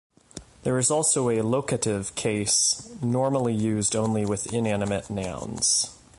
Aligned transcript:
There 0.63 0.79
is 0.79 0.89
also 0.89 1.29
a 1.29 1.43
locative 1.43 2.15
case, 2.15 2.89
normally 3.03 3.53
used 3.53 3.95
only 3.95 4.25
with 4.25 4.51
inanimate 4.51 5.11
nouns. 5.11 5.95